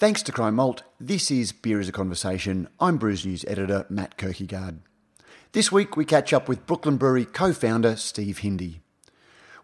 [0.00, 2.68] Thanks to Cryer Malt, this is Beer is a Conversation.
[2.80, 4.78] I'm Brews News editor Matt Kirkegaard.
[5.52, 8.80] This week we catch up with Brooklyn Brewery co founder Steve Hindy.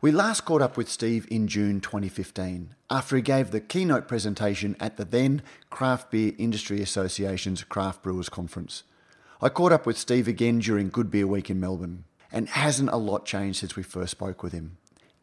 [0.03, 4.77] We last caught up with Steve in June 2015 after he gave the keynote presentation
[4.79, 8.83] at the then Craft Beer Industry Association's Craft Brewers Conference.
[9.41, 12.99] I caught up with Steve again during Good Beer Week in Melbourne, and hasn't a
[12.99, 14.77] lot changed since we first spoke with him.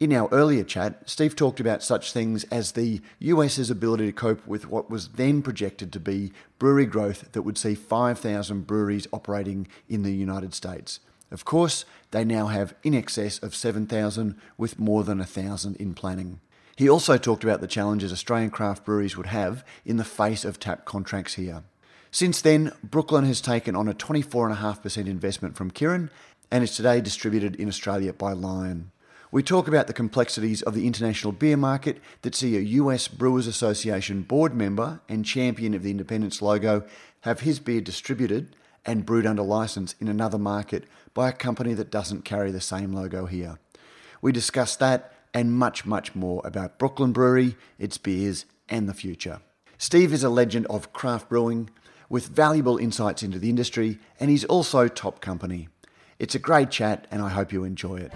[0.03, 4.45] In our earlier chat, Steve talked about such things as the US's ability to cope
[4.45, 9.65] with what was then projected to be brewery growth that would see 5,000 breweries operating
[9.87, 10.99] in the United States.
[11.31, 16.41] Of course, they now have in excess of 7,000, with more than 1,000 in planning.
[16.75, 20.59] He also talked about the challenges Australian craft breweries would have in the face of
[20.59, 21.63] tap contracts here.
[22.11, 26.09] Since then, Brooklyn has taken on a 24.5% investment from Kirin
[26.51, 28.91] and is today distributed in Australia by Lion.
[29.33, 33.47] We talk about the complexities of the international beer market that see a US Brewers
[33.47, 36.83] Association board member and champion of the Independence logo
[37.21, 40.83] have his beer distributed and brewed under license in another market
[41.15, 43.57] by a company that doesn't carry the same logo here.
[44.21, 49.41] We discuss that and much, much more about Brooklyn Brewery, its beers, and the future.
[49.79, 51.71] Steve is a legend of craft brewing
[52.07, 55.69] with valuable insights into the industry, and he's also top company.
[56.19, 58.13] It's a great chat, and I hope you enjoy it.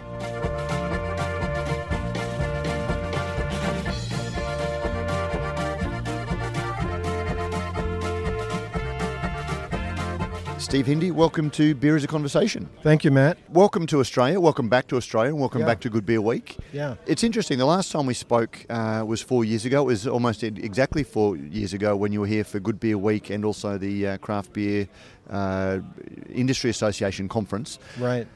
[10.68, 12.68] Steve Hindy, welcome to Beer is a Conversation.
[12.84, 13.38] Thank you, Matt.
[13.50, 14.38] Welcome to Australia.
[14.42, 15.30] Welcome back to Australia.
[15.30, 15.66] And welcome Yeah.
[15.68, 16.58] back to Good Beer Week.
[16.74, 16.96] Yeah.
[17.06, 17.58] It's interesting.
[17.58, 19.84] The last time we spoke uh, was four years ago.
[19.84, 23.30] It was almost exactly four years ago when you were here for Good Beer Week
[23.30, 24.90] and also the uh, Craft Beer
[25.30, 25.80] uh,
[26.30, 27.80] Industry Association conference.
[27.98, 28.28] Right.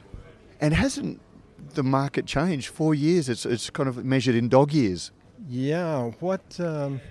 [0.61, 1.19] And hasn't
[1.73, 2.69] the market changed?
[2.69, 3.27] Four years.
[3.27, 5.11] It's it's kind of measured in dog years.
[5.49, 6.11] Yeah.
[6.21, 6.41] What?
[6.61, 7.01] Um,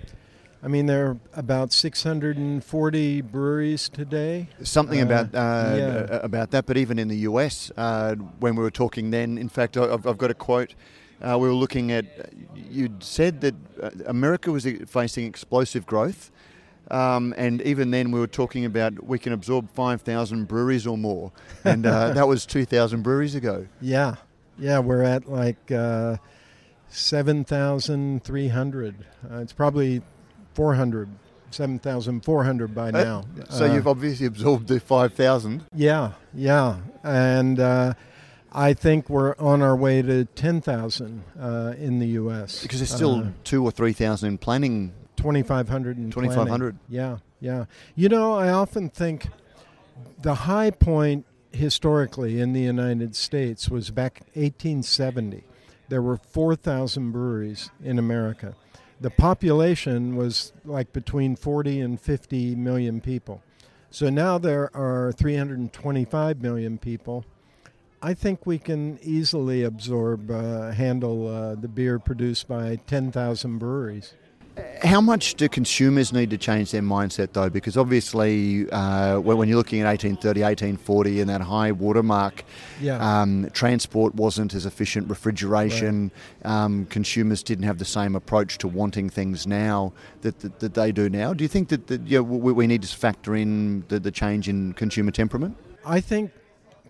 [0.63, 4.47] I mean, there are about 640 breweries today.
[4.61, 6.19] Something Uh, about uh, yeah.
[6.21, 9.75] about that, but even in the US, uh, when we were talking then, in fact,
[9.75, 10.75] I- I've, I've got a quote.
[11.21, 12.05] Uh, we were looking at.
[12.55, 16.29] You'd said that uh, America was facing explosive growth,
[16.91, 20.95] um, and even then we were talking about we can absorb five thousand breweries or
[20.97, 21.31] more,
[21.63, 23.65] and uh, that was two thousand breweries ago.
[23.81, 24.15] Yeah.
[24.59, 24.77] Yeah.
[24.79, 26.17] We're at like uh,
[26.89, 28.95] 7,300.
[29.31, 30.01] Uh, it's probably
[30.53, 31.09] 400.
[31.53, 33.25] 7,400 by now.
[33.49, 35.65] So Uh, you've obviously absorbed the five thousand.
[35.75, 36.77] Yeah, yeah.
[37.03, 37.93] And uh,
[38.53, 42.61] I think we're on our way to 10,000 uh, in the U.S.
[42.61, 46.77] Because there's still Uh, two or three thousand in planning 2,500 and 2,500.
[46.89, 47.65] Yeah, yeah.
[47.95, 49.27] You know, I often think
[50.21, 55.43] the high point historically in the United States was back 1870.
[55.89, 58.55] There were 4,000 breweries in America.
[59.01, 63.41] The population was like between 40 and 50 million people.
[63.89, 67.25] So now there are 325 million people.
[68.01, 74.13] I think we can easily absorb, uh, handle uh, the beer produced by 10,000 breweries.
[74.83, 77.49] How much do consumers need to change their mindset, though?
[77.49, 82.43] Because obviously, uh, when, you're looking at 1830, 1840, and that high watermark,
[82.81, 83.21] Yeah.
[83.21, 86.11] um, transport wasn't as efficient, refrigeration,
[86.43, 90.91] um, consumers didn't have the same approach to wanting things now that, that, that they
[90.91, 91.33] do now.
[91.33, 94.11] Do you think that, that you know, we, we need to factor in the, the
[94.11, 95.57] change in consumer temperament?
[95.85, 96.31] I think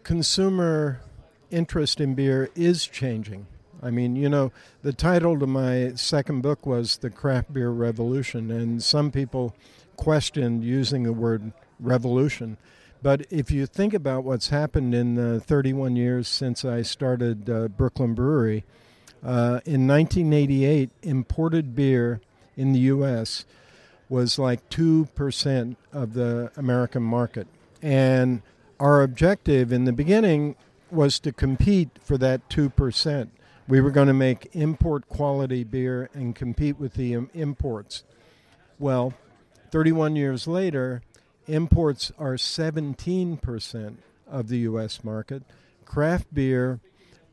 [0.04, 1.02] consumer
[1.50, 3.48] interest in beer is changing.
[3.84, 4.52] I mean, you know,
[4.84, 9.56] the title to my second book was The Craft Beer Revolution, and some people
[9.98, 12.58] questioned using the word revolution.
[13.02, 17.68] But if you think about what's happened in the 31 years since I started uh,
[17.70, 18.64] Brooklyn Brewery,
[19.24, 22.22] uh, in 1988, imported beer
[22.56, 23.46] in the U.S.
[24.10, 27.48] was like 2% of the American market.
[27.82, 28.44] And
[28.80, 30.56] our objective in the beginning
[30.92, 33.30] was to compete for that 2%.
[33.72, 38.04] We were going to make import quality beer and compete with the um, imports.
[38.78, 39.14] Well,
[39.72, 41.04] 31 years later,
[41.48, 43.96] imports are 17%
[44.30, 45.06] of the U.S.
[45.06, 45.44] market.
[45.86, 46.82] Craft beer,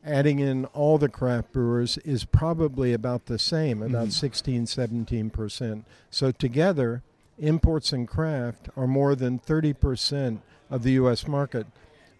[0.01, 5.83] adding in all the craft brewers, is probably about the same, about 16, 17%.
[6.09, 7.03] So together,
[7.37, 10.39] imports and craft are more than 30%
[10.69, 11.27] of the U.S.
[11.27, 11.67] market.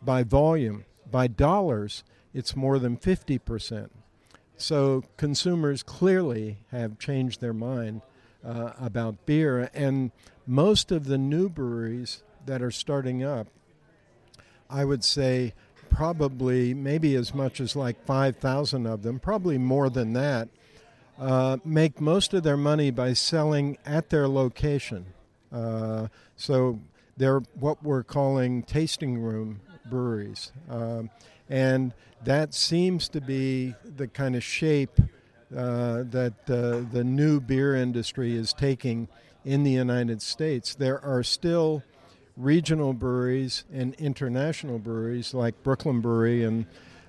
[0.02, 3.90] By volume, by dollars, it's more than 50%.
[4.60, 8.02] So consumers clearly have changed their mind
[8.46, 10.12] uh, about beer, and
[10.46, 13.48] most of the new breweries that are starting up,
[14.70, 15.54] I would say
[15.90, 20.50] probably maybe as much as like 5,000 of them, probably more than that,
[21.18, 25.06] uh, make most of their money by selling at their location.
[25.54, 26.80] Uh, so
[27.16, 30.52] they're what we're calling tasting room breweries.
[30.70, 31.10] Um,
[31.50, 31.94] and
[32.24, 35.00] that seems to be the kind of shape
[35.56, 39.08] uh, that uh, the new beer industry is taking
[39.46, 40.76] in the United States.
[40.76, 41.84] There are still
[42.38, 46.66] regional breweries and international breweries like Brooklyn Brewery, and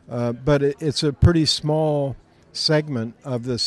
[0.09, 2.17] uh, but it, it's a pretty small
[2.53, 3.59] segment of the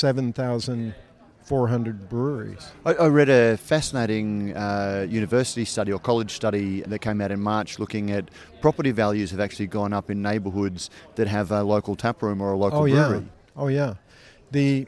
[1.45, 2.71] 7,400 breweries.
[2.85, 7.41] I, I, read a fascinating uh, university study or college study that came out in
[7.41, 8.29] March looking at
[8.61, 12.53] property values have actually gone up in neighbourhoods that have a local tap room or
[12.53, 13.17] a local oh, brewery.
[13.19, 13.23] Yeah.
[13.55, 13.95] Oh, yeah.
[14.51, 14.87] The,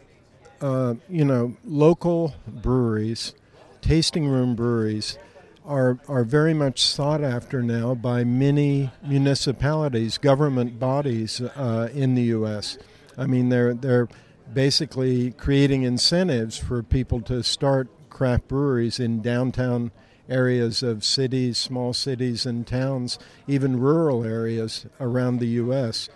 [0.62, 3.34] uh, you know, local breweries,
[3.82, 5.18] tasting room breweries,
[5.66, 12.22] are, are very much sought after now by many municipalities, government bodies uh, in the
[12.24, 12.78] U.S.
[13.18, 14.08] I mean, they're, they're
[14.54, 19.92] basically creating incentives for people to start craft breweries in downtown
[20.30, 26.10] areas of cities, small cities, and towns, even rural areas around the U.S.,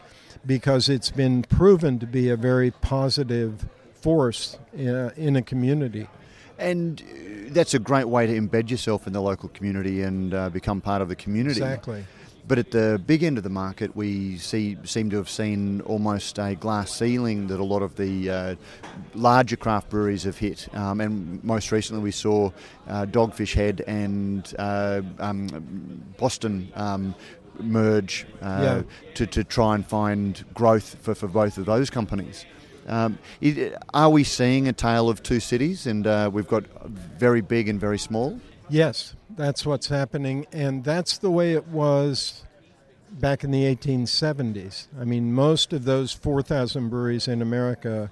[0.45, 6.07] because it's been proven to be a very positive force in uh, a, a community.
[6.57, 7.03] And
[7.49, 11.01] that's a great way to embed yourself in the local community and uh, become part
[11.01, 11.61] of the community.
[11.61, 12.05] Exactly.
[12.49, 16.39] But at the big end of the market, we see seem to have seen almost
[16.39, 18.55] a glass ceiling that a lot of the uh,
[19.13, 20.67] larger craft breweries have hit.
[20.73, 22.49] Um, and most recently, we saw
[22.87, 27.13] uh, Dogfish Head and uh, um, Boston um,
[27.59, 28.81] merge uh, yeah.
[29.13, 32.47] to, to try and find growth for, for both of those companies.
[32.87, 33.19] Um,
[33.93, 37.79] are we seeing a tale of two cities and uh, we've got very big and
[37.79, 38.41] very small?
[38.69, 42.43] Yes, that's what's happening, and that's the way it was
[43.11, 44.87] back in the 1870s.
[44.99, 48.11] I mean, most of those 4,000 breweries in America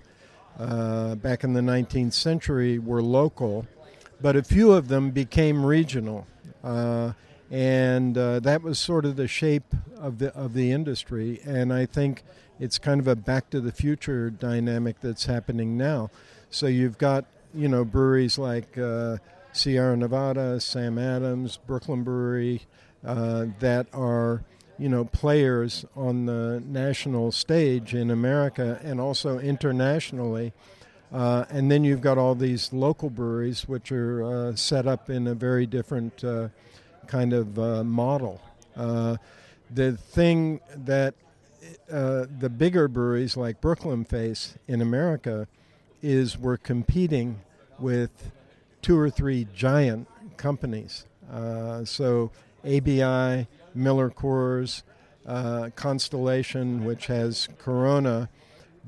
[0.60, 3.68] uh, back in the 19th century were local,
[4.22, 6.26] but a few of them became regional.
[6.64, 7.14] Uh,
[7.52, 11.40] and uh, that was sort of the shape of the of the industry.
[11.46, 12.24] And I think
[12.60, 16.10] it's kind of a back to the future dynamic that's happening now.
[16.50, 19.18] So you've got you know breweries like uh,
[19.58, 22.62] Sierra Nevada, Sam Adams, Brooklyn Brewery
[23.04, 24.44] uh, that are
[24.78, 30.54] you know players on the national stage in America and also internationally.
[31.12, 35.26] Uh, and then you've got all these local breweries which are uh, set up in
[35.26, 36.50] a very different uh,
[37.08, 38.42] kind of uh, model.
[38.76, 39.16] Uh,
[39.74, 41.16] the thing that
[41.88, 45.48] the bigger breweries like Brooklyn face in America
[46.02, 47.40] is we're competing
[47.80, 48.32] with
[48.82, 50.08] two or three giant
[50.38, 51.06] companies.
[51.32, 52.32] Uh, so
[52.64, 54.84] ABI, Miller Coors,
[55.26, 58.30] uh, Constellation, which has Corona,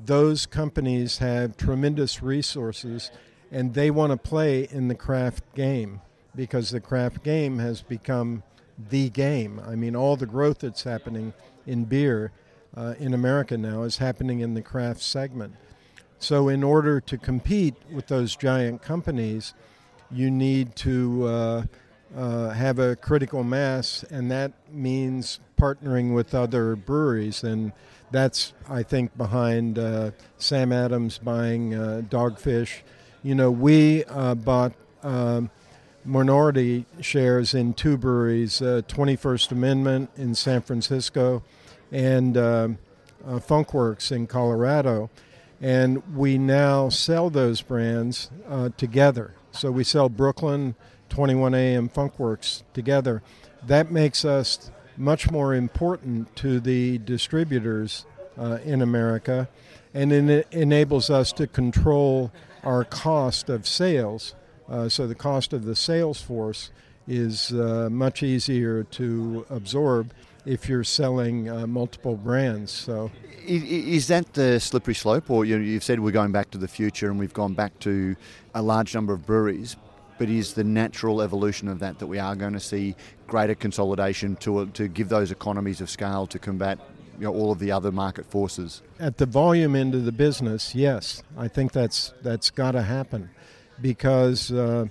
[0.06, 3.12] those companies have tremendous resources
[3.52, 6.02] and they want to play in the craft game
[6.36, 8.44] because the craft game has become
[8.90, 9.60] the game.
[9.66, 11.34] I mean, all the growth that's happening
[11.66, 12.32] in beer
[12.78, 15.56] uh, in America now is happening in the craft segment.
[16.20, 19.54] So, in order to compete with those giant companies,
[20.12, 21.64] you need to uh,
[22.16, 27.44] uh, have a critical mass, and that means partnering with other breweries.
[27.44, 27.72] And
[28.12, 32.82] that's, I think, behind uh, Sam Adams buying uh, Dogfish.
[33.24, 34.74] You know, we uh, bought.
[35.04, 35.50] Um,
[36.06, 41.44] minority shares in two breweries, uh, 21st Amendment in San Francisco
[41.92, 42.70] and uh,
[43.26, 45.10] uh, Funkwerks in Colorado.
[45.62, 49.34] And we now sell those brands uh, together.
[49.52, 50.76] So we sell Brooklyn,
[51.10, 53.22] 21 AM Funkwerks together.
[53.66, 58.06] That makes us much more important to the distributors
[58.38, 59.50] uh, in America,
[59.94, 62.32] and it enables us to control
[62.64, 64.36] our cost of sales
[64.70, 66.72] uh, so the cost of the sales force
[67.08, 70.14] is uh, much easier to absorb
[70.50, 72.72] if you're selling uh, multiple brands.
[72.72, 73.12] So,
[73.46, 77.20] is that the slippery slope, or you've said we're going back to the future and
[77.20, 78.16] we've gone back to
[78.56, 79.76] a large number of breweries?
[80.18, 82.96] But is the natural evolution of that that we are going to see
[83.28, 86.80] greater consolidation to to give those economies of scale to combat
[87.20, 88.82] you know, all of the other market forces?
[89.00, 93.30] At the volume end of the business, yes, I think that's that's got to happen
[93.82, 94.86] because uh,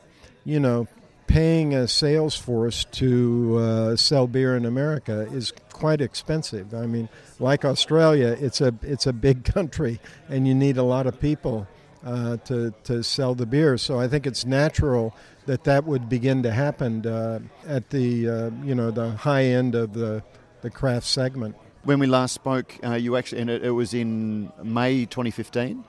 [0.45, 0.87] you know
[1.29, 6.75] paying a sales force to uh, sell beer in America is quite expensive.
[6.75, 7.09] I mean,
[7.39, 11.69] like Australia, it's a it's a big country, and you need a lot of people
[12.05, 13.79] uh, to to sell the beer.
[13.79, 15.15] So I think it's natural
[15.47, 19.75] that that would begin to happen uh, at the uh, you know the high end
[19.75, 20.25] of the
[20.63, 21.55] the craft segment.
[21.85, 25.85] When we last spoke, uh, you actually and it, it was in May 2015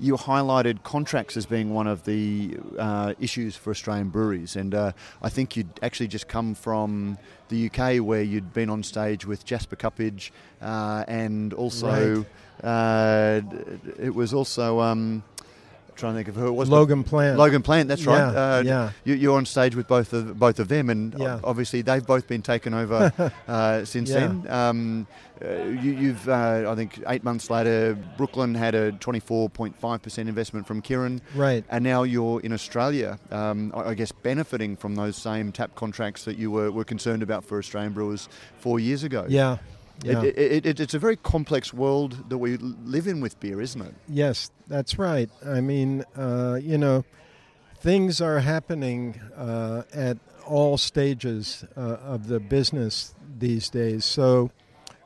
[0.00, 4.92] you highlighted contracts as being one of the uh, issues for Australian breweries, and uh,
[5.22, 9.44] I think you'd actually just come from the UK where you'd been on stage with
[9.44, 10.30] Jasper Cuppaidge,
[10.62, 12.24] uh, and also
[12.62, 12.68] Right.
[12.68, 13.40] uh,
[13.98, 14.80] it was also.
[14.80, 15.22] Um,
[15.96, 16.68] trying to think of who it was.
[16.68, 17.38] Logan Plant.
[17.38, 18.18] Logan Plant, that's right.
[18.32, 18.90] Yeah, Uh, yeah.
[19.04, 21.40] You, you're on stage with both of both of them, and Yeah.
[21.44, 23.12] obviously they've both been taken over
[23.48, 24.20] uh, since Yeah.
[24.20, 24.46] then.
[24.50, 25.06] Um,
[25.44, 30.80] uh, you, you've, uh, I think, eight months later, Brooklyn had a 24.5% investment from
[30.80, 31.64] Kirin, Right.
[31.68, 33.18] and now you're in Australia.
[33.30, 37.22] Um, I, I guess benefiting from those same tap contracts that you were, were concerned
[37.22, 39.26] about for Australian brewers four years ago.
[39.28, 39.58] Yeah.
[40.02, 40.22] Yeah.
[40.22, 43.80] It, it, it, it's a very complex world that we live in with beer, isn't
[43.80, 43.94] it?
[44.08, 45.30] Yes, that's right.
[45.46, 47.04] I mean, uh, you know,
[47.78, 54.04] things are happening uh, at all stages uh, of the business these days.
[54.04, 54.50] So,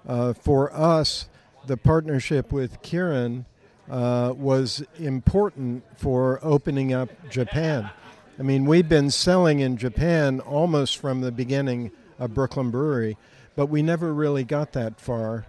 [0.07, 1.29] uh, for us,
[1.67, 3.45] the partnership with Kirin
[3.91, 7.91] uh, was important for opening up Japan.
[8.39, 13.17] I mean, we've been selling in Japan almost from the beginning of Brooklyn Brewery,
[13.59, 15.45] but we never really got that far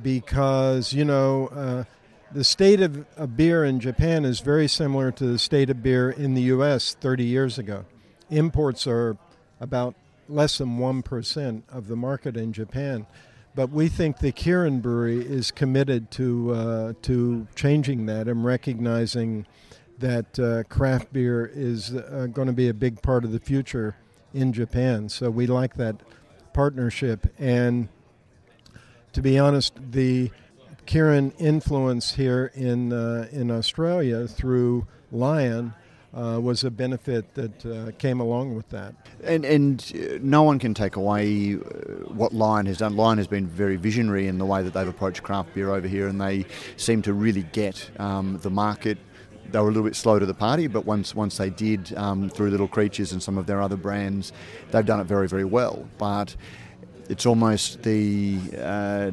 [0.00, 1.82] because, you know, uh,
[2.30, 6.08] the state of, of beer in Japan is very similar to the state of beer
[6.08, 6.94] in the U.S.
[6.94, 7.84] 30 years ago.
[8.30, 9.16] Imports are
[9.58, 9.96] about
[10.28, 13.08] less than 1% of the market in Japan.
[13.56, 19.46] But we think the Kirin Brewery is committed to, uh, to changing that and recognizing
[19.98, 23.96] that uh, craft beer is uh, going to be a big part of the future
[24.32, 25.08] in Japan.
[25.08, 25.96] So we like that
[26.58, 27.32] partnership.
[27.38, 27.88] And
[29.12, 30.32] to be honest, the
[30.86, 35.72] Kirin influence here in uh, in Australia through Lion
[36.12, 38.92] uh, was a benefit that uh, came along with that.
[39.22, 41.58] And, and uh, no one can take away uh,
[42.20, 42.96] what Lion has done.
[42.96, 46.08] Lion has been very visionary in the way that they've approached craft beer over here,
[46.08, 46.44] and they
[46.76, 48.98] seem to really get um, the market.
[49.50, 52.28] They were a little bit slow to the party, but once once they did um,
[52.28, 54.32] through Little Creatures and some of their other brands,
[54.70, 55.88] they've done it very very well.
[55.98, 56.36] But
[57.08, 59.10] it's almost the uh,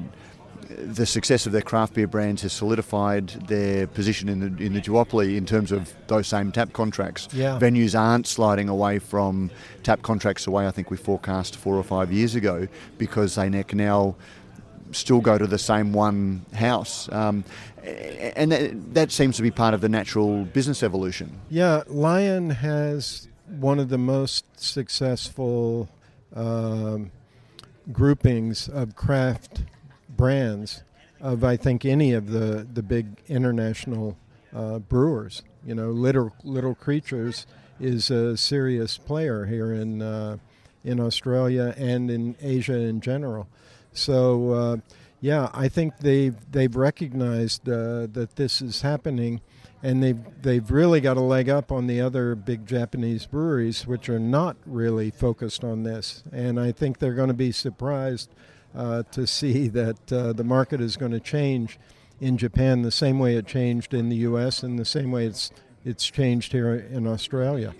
[0.69, 4.81] the success of their craft beer brands has solidified their position in the in the
[4.81, 7.27] duopoly in terms of those same tap contracts.
[7.33, 7.59] Yeah.
[7.59, 9.51] Venues aren't sliding away from
[9.83, 13.63] tap contracts the way I think we forecast four or five years ago because they
[13.63, 14.15] can now
[14.95, 17.11] still go to the same one house.
[17.11, 17.43] Um,
[17.83, 21.39] and that, that seems to be part of the natural business evolution.
[21.49, 25.89] Yeah, Lion has one of the most successful
[26.35, 27.11] um,
[27.91, 29.63] groupings of craft
[30.09, 30.83] brands
[31.21, 34.17] of I think any of the the big international
[34.53, 35.43] uh, brewers.
[35.65, 37.45] You know, Little Little Creatures
[37.79, 40.37] is a serious player here in uh,
[40.83, 43.47] in Australia and in Asia in general.
[43.95, 44.77] So uh,
[45.21, 49.41] yeah, I think they've they've recognized uh, that this is happening,
[49.81, 54.07] and they've they've really got a leg up on the other big Japanese breweries, which
[54.07, 56.23] are not really focused on this.
[56.31, 58.29] And I think they're going to be surprised
[58.75, 61.79] uh, to see that uh, the market is going to change
[62.19, 64.63] in Japan the same way it changed in the U.S.
[64.63, 65.51] and the same way it's
[65.83, 67.73] it's changed here in Australia.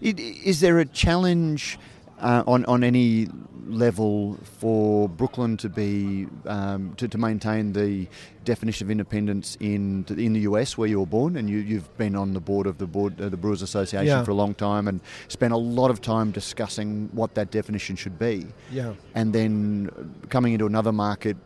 [0.00, 1.78] Is there a challenge
[2.22, 3.28] uh, on on any
[3.68, 8.06] level for Brooklyn to be um, to, to maintain the
[8.44, 12.16] definition of independence in in the US where you were born and you, you've been
[12.16, 14.24] on the board of the board uh, the Brewers Association Yeah.
[14.24, 18.18] for a long time and spent a lot of time discussing what that definition should
[18.18, 18.94] be Yeah.
[19.14, 19.88] and then
[20.28, 21.36] coming into another market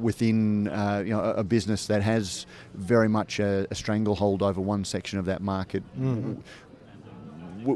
[0.00, 4.84] within uh, you know a, business that has very much a, a stranglehold over one
[4.84, 6.36] section of that market, Mhm.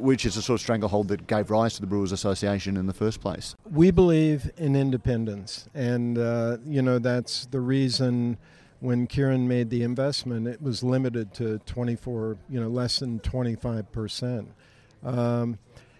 [0.01, 2.95] Which is a sort of stranglehold that gave rise to the Brewers Association in the
[2.95, 3.55] first place.
[3.71, 8.39] We believe in independence, and uh, you know that's the reason
[8.81, 13.93] when Kirin made the investment, it was limited to 24, you know, less than 25
[13.93, 14.49] percent.
[15.05, 15.59] Um,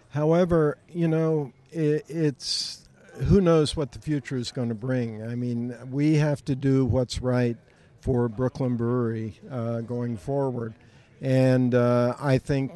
[0.09, 2.89] however, you know, it, it's
[3.27, 5.23] who knows what the future is going to bring.
[5.23, 7.57] I mean, we have to do what's right
[8.01, 10.73] for Brooklyn Brewery uh, going forward,
[11.21, 12.71] and uh, I think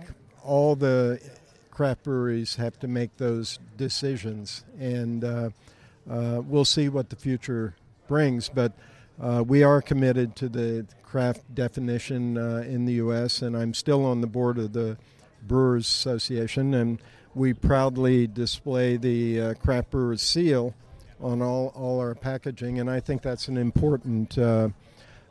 [0.48, 1.22] all the
[1.70, 5.50] craft breweries have to make those decisions, and uh,
[6.10, 7.76] uh, we'll see what the future
[8.08, 8.50] brings.
[8.50, 8.72] But
[9.22, 14.06] uh, we are committed to the craft definition uh, in the U.S., and I'm still
[14.06, 14.98] on the board of the
[15.46, 17.02] Brewers Association, and
[17.36, 20.74] we proudly display the uh, craft brewers seal
[21.20, 24.70] on all, all our packaging, and I think that's an important uh,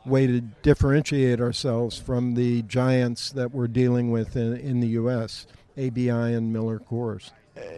[0.07, 5.47] way to differentiate ourselves from the giants that we're dealing with in, in the U.S.,
[5.77, 7.31] ABI and Miller Coors.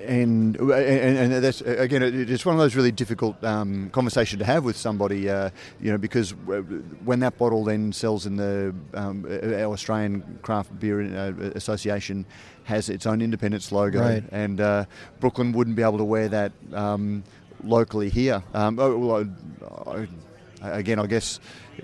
[0.06, 4.66] and, and and that's again it's one of those really difficult um, conversations to have
[4.66, 6.32] with somebody uh, you know because
[7.06, 12.26] when that bottle then sells in the um, Australian Craft Beer uh, Association
[12.66, 14.24] has its own independence logo Right.
[14.34, 14.84] and uh,
[15.22, 17.24] Brooklyn wouldn't be able to wear that um,
[17.64, 19.26] locally here um, oh, well,
[19.88, 20.08] I, I,
[20.62, 21.40] again I guess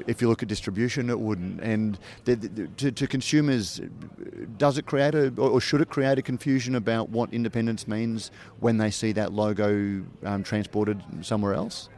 [0.07, 1.61] if you look at distribution, it wouldn't.
[1.61, 3.81] And the, the, to, to, consumers,
[4.57, 8.77] does it create a, or should it create a confusion about what independence means when
[8.77, 11.89] they see that logo um, transported somewhere else?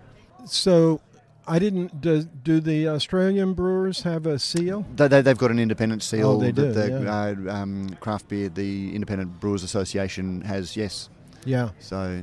[0.46, 1.02] So,
[1.48, 2.02] I didn't.
[2.02, 4.86] Do, do, the Australian brewers have a seal?
[4.96, 7.52] They, they, have got an independent seal oh, they that do, the yeah.
[7.52, 10.76] uh, um, craft beer, the Independent Brewers Association has.
[10.76, 11.10] Yes.
[11.46, 11.70] Yeah.
[11.80, 12.22] So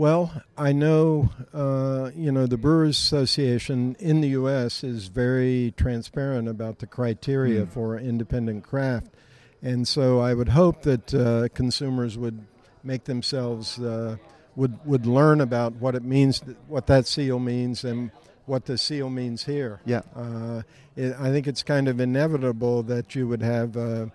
[0.00, 4.82] well, I know, uh, you know, the Brewers Association in the U.S.
[4.82, 7.68] is very transparent about the criteria Mm.
[7.68, 9.08] for independent craft,
[9.60, 12.46] and so I would hope that uh, consumers would
[12.82, 14.16] make themselves uh,
[14.56, 18.10] would would learn about what it means, what that seal means, and
[18.46, 19.80] what the seal means here.
[19.84, 20.00] Yeah.
[20.16, 20.62] Uh,
[20.96, 24.06] it, I think it's kind of inevitable that you would have uh,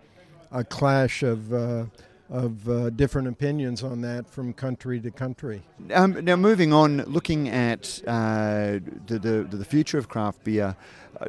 [0.52, 1.86] a clash of uh,
[2.30, 5.62] of uh, different opinions on that from country to country.
[5.94, 10.76] Um, now, moving on, looking at uh, the, the the future of craft beer,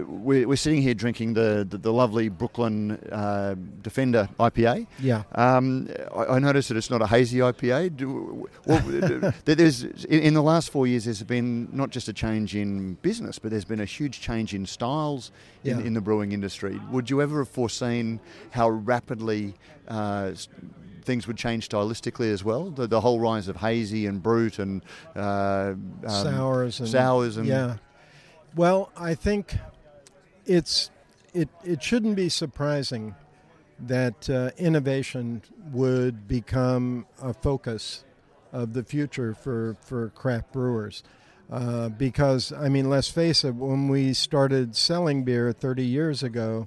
[0.06, 4.86] we're, we're sitting here drinking the the, the lovely Brooklyn uh, Defender IPA.
[5.00, 5.22] Yeah.
[5.34, 7.96] Um, I, I noticed that it's not a hazy IPA.
[7.96, 12.54] Do, well, there's in, in the last four years, there's been not just a change
[12.56, 15.30] in business, but there's been a huge change in styles
[15.64, 15.86] in, Yeah.
[15.86, 16.80] in the brewing industry.
[16.90, 19.54] Would you ever have foreseen how rapidly
[19.88, 20.32] uh,
[21.04, 22.70] things would change stylistically as well?
[22.70, 24.82] The, the whole rise of hazy and brut and
[25.14, 27.76] uh, um, sours and sours and yeah.
[28.56, 29.54] Well, I think
[30.46, 30.90] it's
[31.34, 33.14] it it shouldn't be surprising
[33.78, 38.04] that uh, innovation would become a focus
[38.52, 41.02] of the future for for craft brewers.
[41.50, 46.66] Uh, because I mean, let's face it, when we started selling beer 30 years ago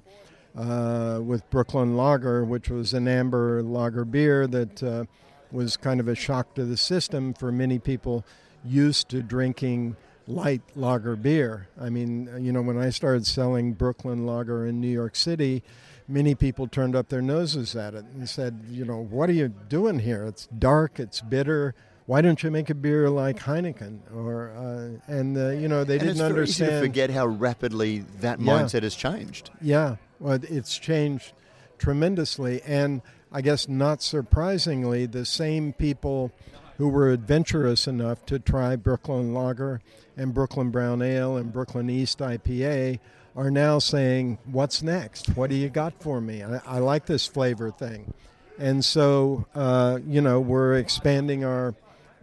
[0.56, 5.04] uh, with Brooklyn Lager, which was an amber lager beer that uh,
[5.52, 8.24] was kind of a shock to the system for many people
[8.64, 11.68] used to drinking light lager beer.
[11.80, 15.62] I mean, you know, when I started selling Brooklyn Lager in New York City,
[16.08, 19.48] many people turned up their noses at it and said, you know, what are you
[19.48, 20.24] doing here?
[20.24, 21.74] It's dark, it's bitter.
[22.06, 24.00] Why don't you make a beer like Heineken?
[24.14, 27.26] Or uh, and uh, you know they and didn't it's very easy to forget how
[27.26, 28.52] rapidly that Yeah.
[28.52, 29.50] mindset has changed.
[29.60, 31.32] Yeah, well, it's changed
[31.78, 33.02] tremendously, and
[33.32, 36.32] I guess not surprisingly, the same people
[36.80, 39.82] who were adventurous enough to try Brooklyn Lager
[40.16, 42.98] and Brooklyn Brown Ale and Brooklyn East IPA
[43.36, 45.36] are now saying, "What's next?
[45.36, 46.42] What do you got for me?
[46.42, 48.14] I, I like this flavor thing,"
[48.58, 51.74] and so uh, you know we're expanding our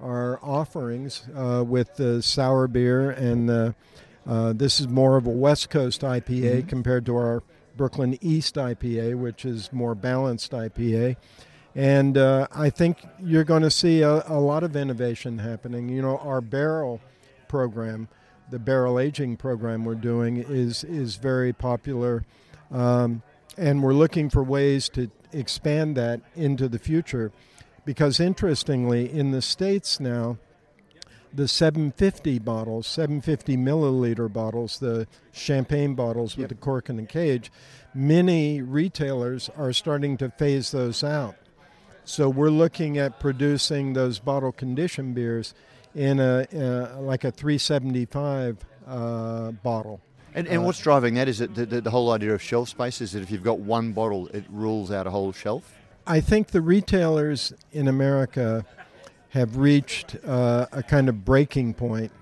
[0.02, 3.76] our offerings uh, with the sour beer and the
[4.26, 7.44] uh, this is more of a West Coast IPA compared to our
[7.78, 11.16] Brooklyn East IPA, which is more balanced IPA.
[11.78, 15.90] And uh, I think you're going to see a, a lot of innovation happening.
[15.90, 17.00] You know, our barrel
[17.48, 18.08] program,
[18.50, 22.26] the barrel aging program we're doing, is is very popular,
[22.72, 23.22] um,
[23.58, 27.32] and we're looking for ways to expand that into the future.
[27.86, 30.40] Because interestingly, in the states now,
[31.32, 36.50] the 750 bottles, 750 milliliter bottles, the champagne bottles with Yep.
[36.50, 37.52] the cork and the cage,
[37.94, 41.36] many retailers are starting to phase those out.
[42.08, 45.54] So we're looking at producing those bottle condition beers
[45.94, 50.00] in a uh, like a 375 uh, bottle.
[50.34, 51.28] And, and Uh, what's driving that?
[51.28, 53.02] Is it the, the, the whole idea of shelf space?
[53.02, 55.74] Is that if you've got one bottle, it rules out a whole shelf?
[56.06, 58.66] I think the retailers in America
[59.32, 62.14] have reached uh, a kind of breaking point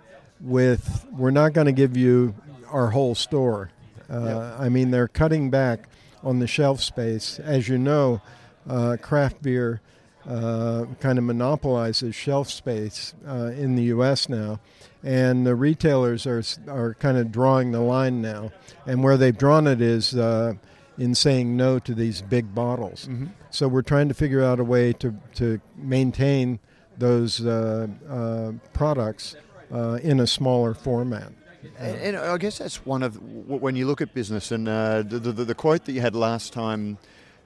[0.41, 2.34] with we're not going to give you
[2.71, 3.69] our whole store.
[4.10, 4.60] Uh, Yep.
[4.62, 5.88] I mean, they're cutting back
[6.24, 7.39] on the shelf space.
[7.39, 8.21] As you know,
[8.67, 9.82] uh, craft beer
[10.28, 14.28] uh, kind of monopolizes shelf space uh, in the U.S.
[14.28, 14.60] now,
[15.04, 18.51] and the retailers are are kind of drawing the line now.
[18.86, 20.54] And where they've drawn it is uh,
[20.97, 23.08] in saying no to these big bottles.
[23.08, 23.28] Mm-hmm.
[23.51, 26.60] So we're trying to figure out a way to to maintain
[26.97, 29.36] those uh, uh, products
[29.71, 31.32] uh, in a smaller format.
[31.80, 35.19] And, and I guess that's one of when you look at business and uh, the,
[35.19, 36.97] the the quote that you had last time.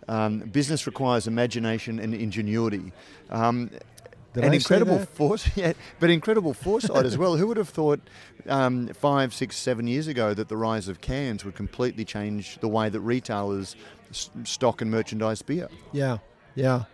[0.10, 2.92] Um, business requires imagination and ingenuity.
[3.30, 3.68] Um,
[4.34, 7.38] Did and I incredible force, yeah, but incredible foresight as well.
[7.38, 8.02] Who would have thought
[8.48, 12.68] um, five, six, seven years ago that the rise of cans would completely change the
[12.68, 13.76] way that retailers
[14.10, 15.70] s- stock and merchandise beer?
[15.92, 16.18] Yeah,
[16.56, 16.86] yeah.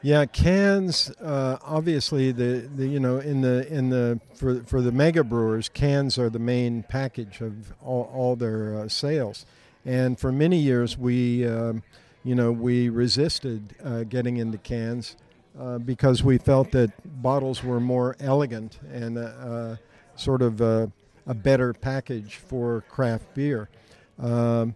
[0.00, 1.10] Yeah, cans.
[1.20, 5.70] Uh, obviously, the, the you know in the in the for for the mega brewers,
[5.70, 9.46] cans are the main package of all, all their uh, sales,
[9.86, 11.82] and for many years we, um,
[12.24, 15.16] you know, we resisted uh, getting into cans
[15.58, 16.90] uh, because we felt that
[17.22, 19.76] bottles were more elegant and uh, uh,
[20.16, 20.90] sort of a,
[21.26, 23.68] a, better package for craft beer.
[24.18, 24.74] Um,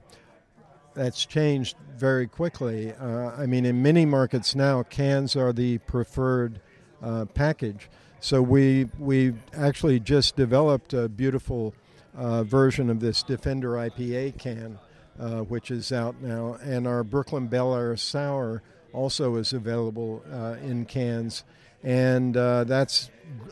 [0.94, 2.92] that's changed very quickly.
[2.92, 6.60] Uh, I mean, in many markets now, cans are the preferred
[7.02, 7.88] uh, package.
[8.20, 11.74] So we we actually just developed a beautiful
[12.16, 14.78] uh, version of this Defender IPA can,
[15.18, 20.56] uh, which is out now, and our Brooklyn Bel Air Sour also is available uh,
[20.62, 21.44] in cans,
[21.82, 23.10] and uh, that's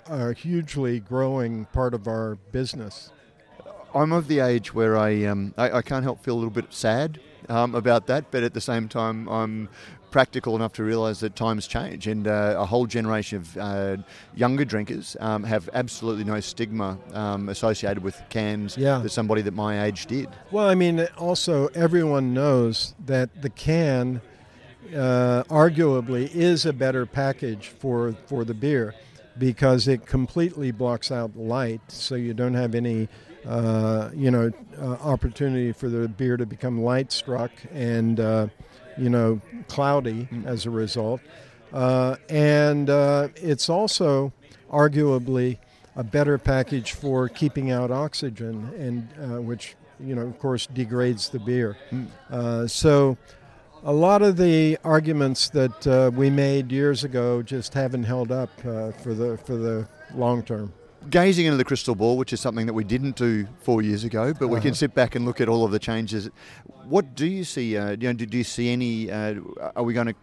[0.08, 3.10] a hugely growing part of our business.
[3.94, 6.72] I'm of the age where I, um, I, I can't help feel a little bit
[6.72, 9.68] sad um, about that, but at the same time, I'm
[10.16, 13.98] practical enough to realise that times change, and uh, a whole generation of uh,
[14.34, 18.96] younger drinkers um, have absolutely no stigma um, associated with cans yeah.
[18.96, 20.26] that somebody that my age did.
[20.50, 24.22] Well, I mean, also everyone knows that the can
[24.94, 28.94] uh, arguably is a better package for for the beer
[29.36, 33.10] because it completely blocks out light, so you don't have any
[33.46, 34.50] uh, you know,
[34.80, 38.48] uh, opportunity for the beer to become light struck and, uh,
[38.96, 40.46] you know, cloudy mm.
[40.46, 41.20] as a result.
[41.72, 44.32] Uh, and uh, it's also
[44.70, 45.58] arguably
[45.96, 51.38] a better package for keeping out oxygen, and which, you know, of course, degrades the
[51.38, 51.76] beer.
[51.90, 52.70] Mm.
[52.70, 53.16] so
[53.86, 58.50] a lot of the arguments that uh, we made years ago just haven't held up
[58.66, 60.72] uh, for the for the long term
[61.10, 64.32] gazing into the crystal ball, which is something that we didn't do four years ago,
[64.32, 64.62] but we uh-huh.
[64.62, 66.30] can sit back and look at all of the changes.
[66.84, 67.76] What do you see?
[67.76, 69.10] Uh, you know, do, do you see any?
[69.10, 69.36] Uh,
[69.74, 70.14] are we going to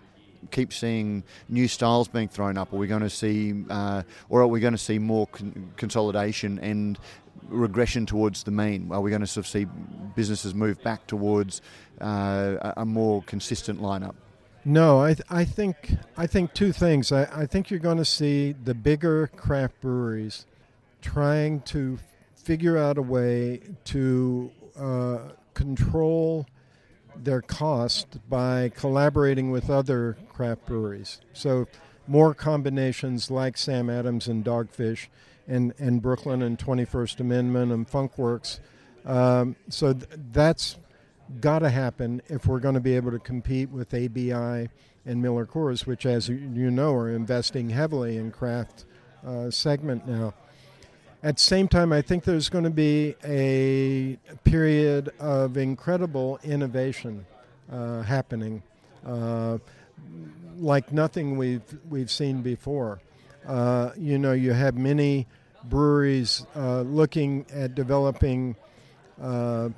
[0.51, 2.73] keep seeing new styles being thrown up?
[2.73, 6.59] Are we going to see, uh, or are we going to see more con- consolidation
[6.59, 6.99] and
[7.47, 8.89] regression towards the mean?
[8.91, 9.65] Are we going to sort of see
[10.15, 11.61] businesses move back towards
[12.01, 14.15] uh, a more consistent lineup?
[14.65, 17.11] No, I, th- I think I think two things.
[17.11, 20.45] I, I think you're going to see the bigger craft breweries
[21.03, 21.99] trying to
[22.33, 25.19] figure out a way to uh,
[25.53, 26.47] control
[27.15, 31.21] their cost by collaborating with other craft breweries.
[31.33, 31.67] So,
[32.07, 35.07] more combinations like Sam Adams and Dogfish,
[35.47, 38.59] and, and Brooklyn and 21st Amendment and Funkwerks.
[39.05, 40.77] Um, so, th- that's
[41.39, 44.69] got to happen if we're going to be able to compete with ABI
[45.05, 48.85] and Miller Coors, which, as you know, are investing heavily in craft
[49.25, 50.33] uh, segment now.
[51.23, 57.25] At the same time, I think there's going to be a period of incredible innovation
[57.71, 58.61] uh, happening,
[59.07, 59.59] uh,
[60.57, 62.99] like nothing we've we've seen before.
[63.47, 65.25] Uh, you know, you have many
[65.63, 68.57] breweries uh, looking at developing
[69.21, 69.69] uh,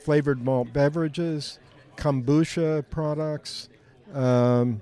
[0.00, 1.58] flavored malt beverages,
[1.96, 3.68] kombucha products.
[4.14, 4.80] Um,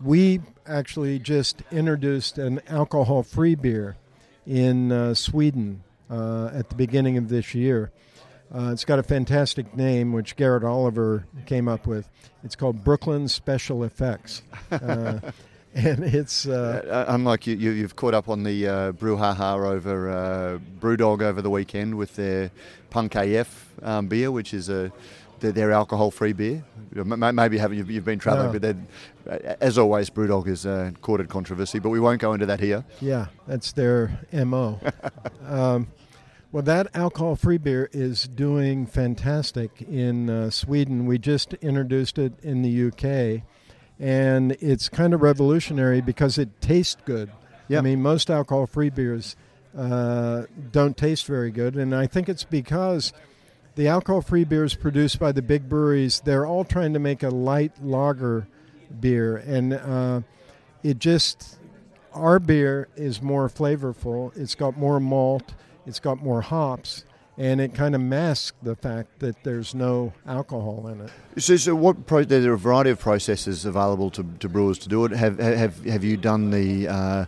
[0.00, 3.96] we actually just introduced an alcohol-free beer
[4.46, 7.90] in uh, Sweden uh, at the beginning of this year.
[8.52, 12.08] Uh, it's got a fantastic name, which Garrett Oliver came up with.
[12.42, 14.42] It's called Brooklyn Special Effects.
[14.70, 15.18] Uh,
[15.74, 20.10] and it's uh, uh, unlike you, you, have caught up on the uh, brouhaha over
[20.10, 22.50] uh, BrewDog over the weekend with their
[22.90, 24.90] Punk AF um, beer, which is a
[25.40, 26.64] their, alcohol-free beer.
[26.92, 28.74] Maybe haven't you've, you've been travelling, no.
[29.24, 31.78] but as always, BrewDog is uh, courted controversy.
[31.78, 32.84] But we won't go into that here.
[33.00, 34.80] Yeah, that's their mo.
[35.46, 35.88] um,
[36.52, 41.06] well, that alcohol-free beer is doing fantastic in uh, Sweden.
[41.06, 43.44] We just introduced it in the UK,
[44.00, 47.30] and it's kind of revolutionary because it tastes good.
[47.68, 47.78] Yep.
[47.78, 49.36] I mean, most alcohol-free beers
[49.78, 53.12] uh, don't taste very good, and I think it's because
[53.74, 57.30] the alcohol free beers produced by the big breweries, they're all trying to make a
[57.30, 58.46] light lager
[59.00, 59.36] beer.
[59.38, 60.20] And uh,
[60.82, 61.58] it just,
[62.12, 64.36] our beer is more flavorful.
[64.36, 65.54] It's got more malt,
[65.86, 67.04] it's got more hops.
[67.38, 71.10] And it kind of masks the fact that there's no alcohol in it.
[71.38, 74.90] So, so what pro- there are a variety of processes available to, to brewers to
[74.90, 75.12] do it.
[75.12, 77.24] Have have have you done the uh,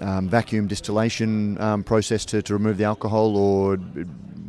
[0.00, 3.78] um, vacuum distillation um, process to, to remove the alcohol, or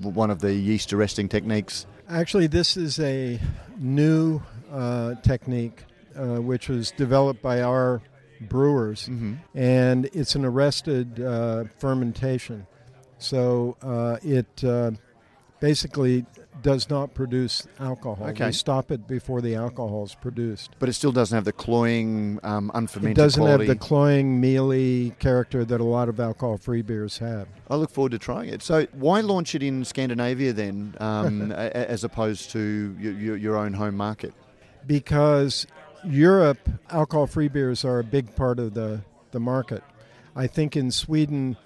[0.06, 1.86] one of the yeast arresting techniques?
[2.10, 3.40] Actually, this is a
[3.78, 5.84] new uh, technique
[6.16, 8.02] uh, which was developed by our
[8.42, 9.36] brewers, mm-hmm.
[9.56, 12.68] and it's an arrested uh, fermentation.
[13.18, 14.92] So uh, it uh,
[15.60, 16.26] basically
[16.62, 18.28] does not produce alcohol.
[18.30, 18.48] Okay.
[18.48, 20.76] We stop it before the alcohol is produced.
[20.80, 23.68] But it still doesn't have the cloying, um, unfermented It doesn't quality.
[23.68, 27.48] have the cloying, mealy character that a lot of alcohol-free beers have.
[27.70, 28.62] I look forward to trying it.
[28.62, 33.74] So, why launch it in Scandinavia then, um, as opposed to your, your, your own
[33.74, 34.34] home market?
[34.86, 35.66] because
[36.04, 39.84] Europe alcohol-free beers are a big part of the, the market.
[40.36, 41.58] I think in Sweden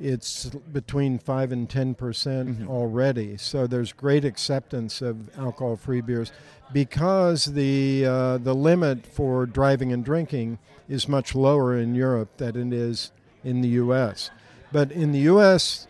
[0.00, 2.68] it's between five and ten percent Mhm.
[2.68, 3.36] already.
[3.36, 6.32] So there's great acceptance of alcohol-free beers
[6.72, 12.72] because the uh, the limit for driving and drinking is much lower in Europe than
[12.72, 13.10] it is
[13.44, 14.30] in the U.S.
[14.72, 15.86] But in the U.S.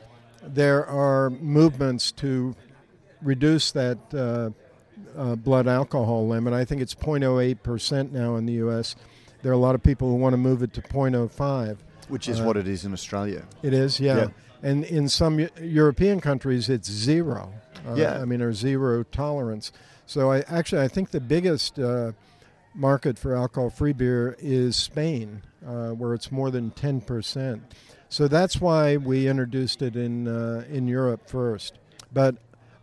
[0.47, 2.55] there are movements to
[3.23, 3.99] reduce that.
[4.15, 4.51] Uh,
[5.17, 6.53] uh, blood alcohol limit.
[6.53, 8.97] I think it's 0.08% now in the U.S.
[9.43, 11.79] There are a lot of people who want to move it to 0.05.
[12.09, 13.45] Which is Uh, what it is in Australia.
[13.63, 14.17] It is, yeah.
[14.17, 14.27] Yeah.
[14.63, 17.53] And in some European countries, it's zero.
[17.87, 18.21] Uh, Yeah.
[18.21, 19.73] I mean, or zero tolerance.
[20.07, 22.13] So I actually I think the biggest uh,
[22.75, 27.61] market for alcohol-free beer is Spain, uh, where it's more than 10%.
[28.09, 31.75] So that's why we introduced it in uh, in Europe first.
[32.13, 32.37] But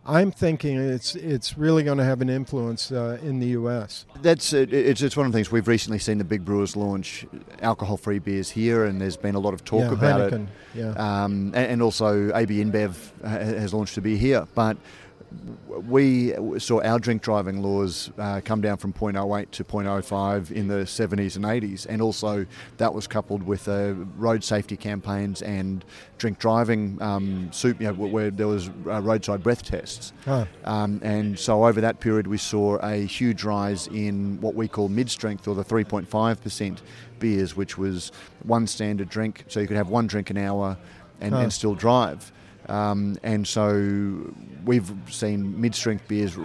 [0.06, 4.04] I'm thinking it's it's really going to have an influence uh, in the U.S.
[4.20, 7.26] That's it's, it's one of the things we've recently seen the big brewers launch
[7.62, 10.78] alcohol-free beers here, and there's been a lot of talk yeah, about Heineken, it.
[10.78, 10.90] Yeah.
[10.90, 14.76] Um, and, and also AB InBev has launched a beer here, but
[15.68, 20.84] we saw our drink driving laws uh, come down from 0.08 to 0.05 in the
[20.84, 25.84] 70s and 80s, and also that was coupled with uh, road safety campaigns and
[26.18, 30.12] drink driving, um, soup, you know, where there was uh, roadside breath tests.
[30.24, 30.46] Huh.
[30.64, 34.88] Um, and so over that period, we saw a huge rise in what we call
[34.88, 36.78] mid strength or the 3.5%
[37.18, 38.12] beers, which was
[38.44, 39.44] one standard drink.
[39.48, 40.76] So you could have one drink an hour
[41.20, 41.40] and, Huh.
[41.40, 42.32] and still drive.
[42.68, 44.32] Um, and so
[44.64, 46.36] we've seen mid strength beers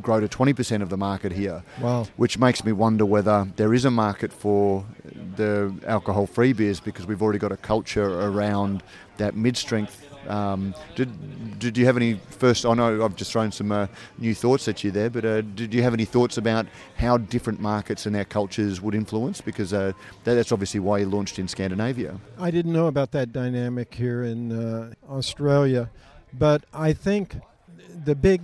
[0.00, 2.06] grow to 20% of the market here, Wow.
[2.16, 4.84] which makes me wonder whether there is a market for
[5.36, 8.82] the alcohol free beers because we've already got a culture around
[9.18, 10.08] that mid strength.
[10.28, 12.64] Um, did, did you have any first?
[12.64, 13.86] I know I've just thrown some uh,
[14.18, 17.60] new thoughts at you there, but uh, did you have any thoughts about how different
[17.60, 19.40] markets and their cultures would influence?
[19.40, 19.92] Because uh,
[20.24, 22.18] that, that's obviously why you launched in Scandinavia.
[22.38, 25.90] I didn't know about that dynamic here in uh, Australia,
[26.32, 27.36] but I think
[28.04, 28.42] the big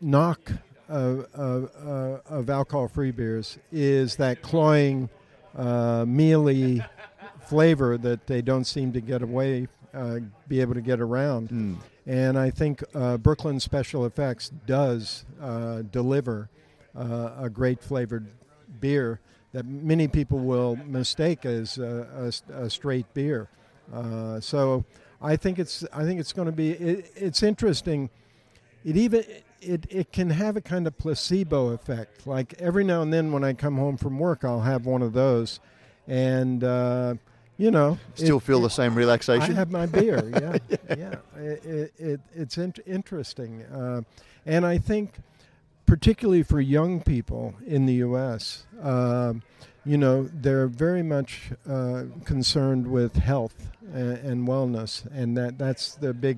[0.00, 0.52] knock
[0.88, 5.08] of, of, uh, of alcohol-free beers is that cloying,
[5.56, 6.82] uh, mealy
[7.46, 11.48] flavor that they don't seem to get away, uh, be able to get around.
[11.50, 11.76] Mm.
[12.06, 16.48] And I think uh, Brooklyn Special Effects does uh, deliver
[16.96, 18.26] uh, a great flavored
[18.80, 19.20] beer
[19.52, 23.48] that many people will mistake as a straight beer.
[23.92, 24.84] Uh, so
[25.20, 28.10] I think it's I think it's going to be it, it's interesting.
[28.84, 29.24] It even
[29.60, 32.26] it, it can have a kind of placebo effect.
[32.26, 35.12] Like every now and then when I come home from work, I'll have one of
[35.12, 35.60] those,
[36.06, 37.14] and uh,
[37.60, 39.52] you know, Still it- feel it- the same relaxation.
[39.52, 40.22] I have my beer.
[40.40, 40.58] Yeah,
[40.96, 41.14] yeah.
[41.36, 44.02] It, it, it, it's in- interesting, uh,
[44.46, 45.14] and I think,
[45.86, 49.42] particularly for young people in the U.S., um
[49.86, 55.94] you know, they're very much uh, concerned with health and, and wellness, and that that's
[55.94, 56.36] the big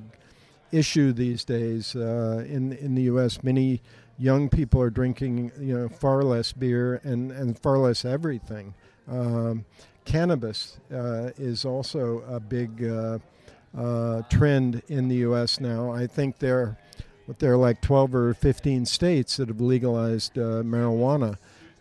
[0.70, 3.42] issue these days uh, in in the U.S.
[3.42, 3.82] Many
[4.16, 8.74] young people are drinking, you know, far less beer and, and far less everything.
[9.10, 9.64] Um,
[10.04, 13.18] cannabis uh, is also a big uh,
[13.76, 15.60] uh, trend in the U.S.
[15.60, 15.92] now.
[15.92, 16.78] I think there,
[17.38, 21.38] there are like 12 or 15 states that have legalized marijuana,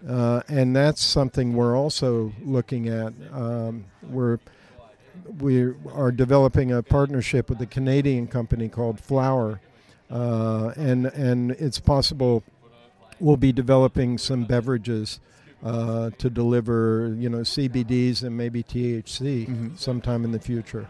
[0.08, 3.14] uh, and that's something we're also looking at.
[3.32, 4.40] Um, we're
[5.40, 9.60] we are developing a partnership with a Canadian company called Flowr,
[10.10, 12.44] uh, and and it's possible
[13.20, 15.20] we'll be developing some beverages
[15.64, 19.78] uh, to deliver, you know, CBDs and maybe THC Mhm.
[19.78, 20.90] sometime in the future.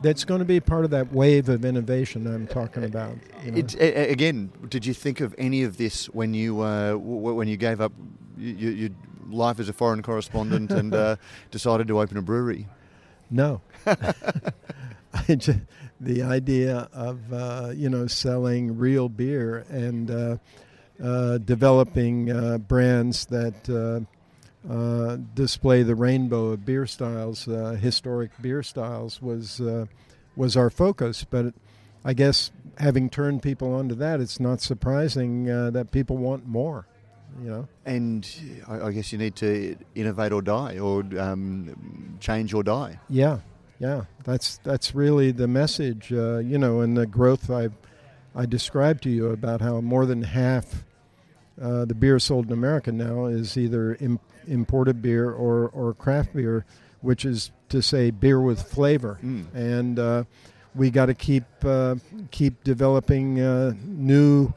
[0.00, 3.16] That's going to be part of that wave of innovation I'm talking about.
[3.44, 3.58] you know.
[3.58, 7.34] It's, a- a- again, did you think of any of this when you uh, w-
[7.34, 7.92] when you gave up
[8.38, 8.90] y- y- your
[9.28, 11.16] life as a foreign correspondent and uh,
[11.50, 12.68] decided to open a brewery?
[13.28, 13.60] No.
[13.86, 15.60] I ju-
[16.00, 20.38] the idea of uh, you know selling real beer and
[21.02, 28.30] uh, developing uh, brands that uh, uh, display the rainbow of beer styles, uh, historic
[28.40, 29.86] beer styles, was uh,
[30.36, 31.24] was our focus.
[31.24, 31.54] But
[32.04, 36.86] I guess having turned people onto that, it's not surprising uh, that people want more.
[37.42, 37.68] You know.
[37.86, 38.28] And
[38.66, 42.98] I, I guess you need to innovate or die, or um, change or die.
[43.08, 43.38] Yeah,
[43.78, 47.74] yeah, that's that's really the message, uh, you know, and the growth I've
[48.34, 50.84] I described to you about how more than half
[51.60, 56.34] uh, the beer sold in America now is either Im- imported beer or, or craft
[56.34, 56.64] beer,
[57.00, 59.18] which is to say beer with flavor.
[59.22, 59.54] Mm.
[59.54, 60.24] And uh,
[60.74, 61.96] we got to keep uh,
[62.30, 64.52] keep developing uh, new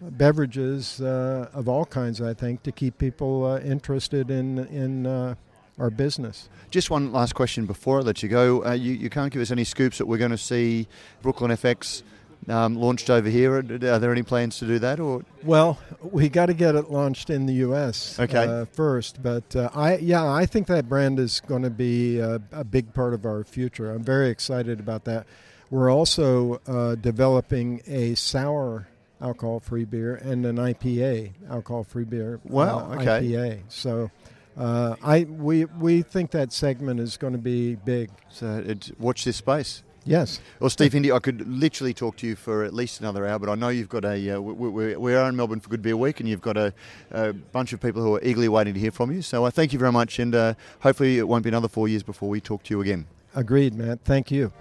[0.00, 2.20] beverages uh, of all kinds.
[2.20, 5.34] I think to keep people uh, interested in in uh,
[5.78, 6.48] our business.
[6.70, 8.64] Just one last question before I let you go.
[8.64, 10.86] Uh, you, you can't give us any scoops that we're going to see
[11.22, 12.02] Brooklyn FX
[12.48, 13.58] um, launched over here.
[13.58, 17.30] Are there any plans to do that, or Well, we got to get it launched
[17.30, 18.18] in the U.S.
[18.18, 18.44] Okay.
[18.44, 22.40] uh, first, but uh, I yeah I think that brand is going to be a,
[22.50, 23.90] a big part of our future.
[23.90, 25.26] I'm very excited about that.
[25.70, 28.88] We're also uh, developing a sour
[29.20, 32.40] alcohol-free beer and an IPA alcohol-free beer.
[32.44, 33.26] Wow, uh, okay.
[33.26, 33.60] IPA.
[33.68, 34.10] So.
[34.54, 38.10] Uh, I we we think that segment is going to be big.
[38.28, 39.82] so it, watch this space?
[40.04, 40.40] Yes.
[40.58, 43.48] Well, Steve Hindy, I could literally talk to you for at least another hour, but
[43.48, 44.30] I know you've got a.
[44.30, 46.72] Uh, we, we, we are in Melbourne for Good Beer Week, and you've got a,
[47.12, 49.22] a bunch of people who are eagerly waiting to hear from you.
[49.22, 52.02] So I thank you very much, and uh, hopefully it won't be another four years
[52.02, 53.06] before we talk to you again.
[53.34, 54.00] Agreed, Matt.
[54.04, 54.52] Thank you.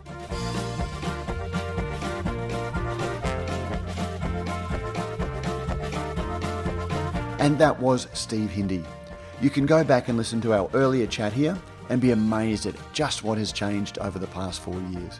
[7.39, 8.83] And that was Steve Hindy.
[9.41, 11.57] You can go back and listen to our earlier chat here
[11.89, 15.19] and be amazed at just what has changed over the past four years.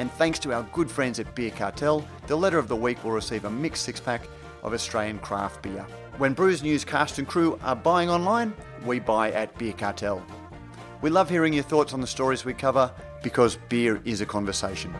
[0.00, 3.10] and thanks to our good friends at Beer Cartel, the letter of the week will
[3.10, 4.22] receive a mixed six pack
[4.62, 5.86] of Australian craft beer.
[6.16, 8.54] When Brews News cast and crew are buying online,
[8.86, 10.24] we buy at Beer Cartel.
[11.02, 12.90] We love hearing your thoughts on the stories we cover
[13.22, 14.94] because beer is a conversation.